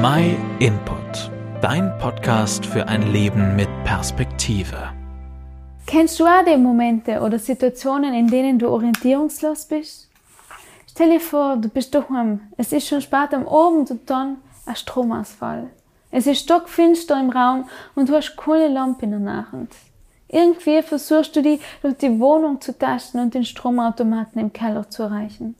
[0.00, 1.28] My Input,
[1.60, 4.92] dein Podcast für ein Leben mit Perspektive.
[5.86, 10.08] Kennst du auch die Momente oder Situationen, in denen du orientierungslos bist?
[10.88, 14.76] Stell dir vor, du bist daheim, es ist schon spät am Abend und dann ein
[14.76, 15.68] Stromausfall.
[16.12, 19.72] Es ist stockfinster im Raum und du hast keine Lampe in der Nachhand.
[20.28, 25.02] Irgendwie versuchst du die durch die Wohnung zu tasten und den Stromautomaten im Keller zu
[25.02, 25.56] erreichen.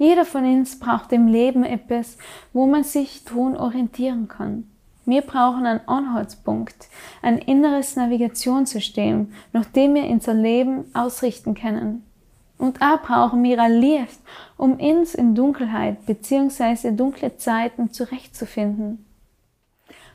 [0.00, 2.16] Jeder von uns braucht im Leben etwas,
[2.54, 4.66] wo man sich tun orientieren kann.
[5.04, 6.88] Wir brauchen einen Anhaltspunkt,
[7.20, 12.02] ein inneres Navigationssystem, nach dem wir unser Leben ausrichten können.
[12.56, 14.20] Und auch brauchen wir ein Licht,
[14.56, 16.92] um uns in Dunkelheit bzw.
[16.92, 19.04] dunkle Zeiten zurechtzufinden.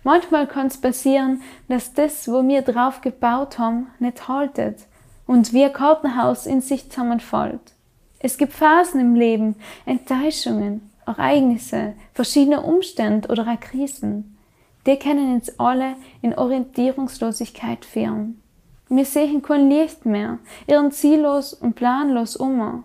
[0.03, 4.80] Manchmal kann es passieren, dass das, wo wir drauf gebaut haben, nicht haltet
[5.27, 7.74] und wie ein Kartenhaus in sich zusammenfällt.
[8.19, 9.55] Es gibt Phasen im Leben,
[9.85, 14.38] Enttäuschungen, Ereignisse, verschiedene Umstände oder Krisen.
[14.85, 18.41] Die können uns alle in Orientierungslosigkeit führen.
[18.89, 22.83] Wir sehen kein Licht mehr, irren ziellos und planlos um.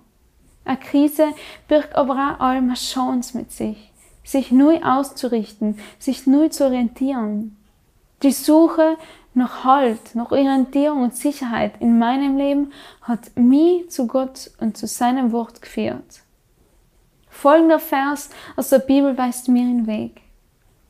[0.65, 1.29] Eine Krise
[1.69, 3.91] birgt aber auch eine Chance mit sich
[4.31, 7.57] sich neu auszurichten, sich neu zu orientieren.
[8.23, 8.97] Die Suche
[9.35, 14.87] nach Halt, nach Orientierung und Sicherheit in meinem Leben hat mich zu Gott und zu
[14.87, 16.23] seinem Wort geführt.
[17.29, 20.21] Folgender Vers aus der Bibel weist mir den Weg.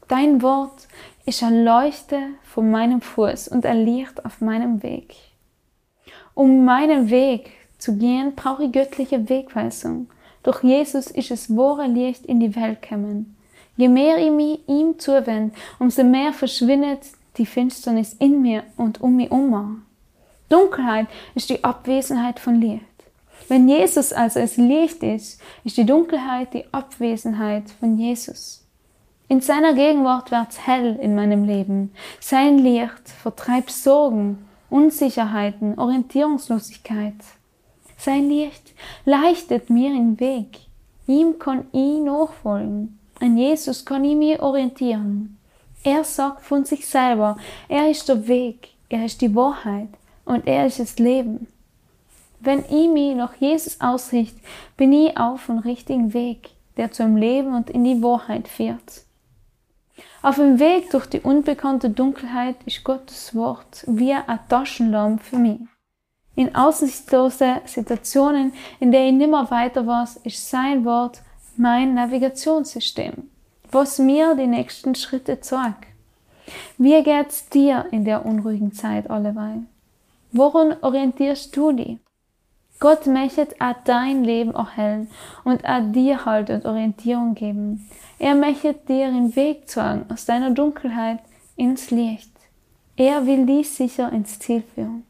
[0.09, 0.89] Dein Wort
[1.27, 5.15] ist ein Leuchte von meinem Fuß und ein Licht auf meinem Weg.
[6.35, 10.09] Um meinen Weg zu gehen, brauche ich göttliche Wegweisung.
[10.43, 13.37] Durch Jesus ist es wahre Licht in die Welt gekommen.
[13.77, 17.03] Je mehr ich mich ihm zuwende, umso mehr verschwindet
[17.37, 19.83] die Finsternis in mir und um mich herum.
[20.49, 22.85] Dunkelheit ist die Abwesenheit von Licht.
[23.49, 28.65] Wenn Jesus also das Licht ist, ist die Dunkelheit die Abwesenheit von Jesus.
[29.29, 31.93] In seiner Gegenwart wird's hell in meinem Leben.
[32.21, 37.15] Sein Licht vertreibt Sorgen, Unsicherheiten, Orientierungslosigkeit.
[37.97, 40.59] Sein Licht leichtet mir den Weg.
[41.07, 42.99] Ihm kann ich nachfolgen.
[43.21, 45.40] An Jesus kann ich mich orientieren.
[45.83, 49.89] Er sagt von sich selber, er ist der Weg, er ist die Wahrheit
[50.27, 51.47] und er ist das Leben.
[52.39, 54.41] Wenn ich mich nach Jesus ausrichte,
[54.77, 59.05] bin ich auf dem richtigen Weg, der zum Leben und in die Wahrheit führt.
[60.23, 65.61] Auf dem Weg durch die unbekannte Dunkelheit ist Gottes Wort wie ein Taschenlampe für mich.
[66.37, 71.23] In aussichtslosen Situationen, in denen ich nimmer weiter weiß, ist sein Wort
[71.57, 73.30] mein Navigationssystem,
[73.71, 75.87] was mir die nächsten Schritte zeigt.
[76.79, 79.63] Wie geht's dir in der unruhigen Zeit alleweil?
[80.33, 81.99] Woran orientierst du dich?
[82.81, 85.11] Gott möchte auch dein Leben erhellen
[85.45, 87.89] und auch dir Halt und Orientierung geben.
[88.19, 91.19] Er möchte dir den Weg zeigen aus deiner Dunkelheit
[91.57, 92.31] ins Licht.
[92.97, 95.05] Er will dich sicher ins Ziel führen.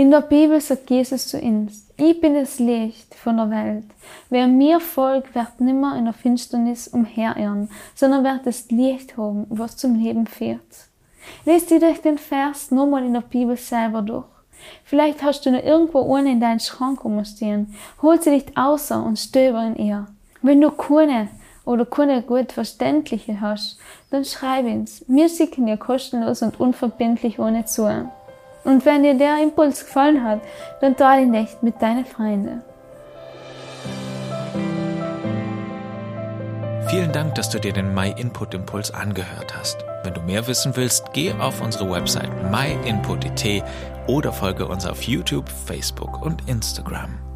[0.00, 3.84] In der Bibel sagt Jesus zu uns, ich bin das Licht von der Welt.
[4.30, 9.76] Wer mir folgt, wird nimmer in der Finsternis umherirren, sondern wird das Licht haben, was
[9.76, 10.88] zum Leben führt.
[11.44, 14.24] Lest dir den Vers nochmal in der Bibel selber durch.
[14.84, 17.74] Vielleicht hast du noch irgendwo eine in deinen Schrank umstehen.
[18.00, 20.06] Hol sie dich außer und stöber in ihr.
[20.40, 21.28] Wenn du keine
[21.66, 23.78] oder keine gut verständliche hast,
[24.10, 25.04] dann schreib uns.
[25.08, 28.10] Wir schicken dir kostenlos und unverbindlich ohne zu.
[28.64, 30.40] Und wenn dir der Impuls gefallen hat,
[30.80, 32.62] dann teile ihn nicht mit deinen Freunden.
[36.88, 39.84] Vielen Dank, dass du dir den My Input Impuls angehört hast.
[40.02, 43.62] Wenn du mehr wissen willst, geh auf unsere Website myinput.it
[44.08, 47.29] oder folge uns auf YouTube, Facebook und Instagram.